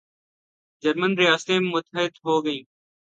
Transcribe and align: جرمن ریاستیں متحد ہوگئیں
جرمن 0.83 1.11
ریاستیں 1.19 1.59
متحد 1.73 2.11
ہوگئیں 2.25 2.63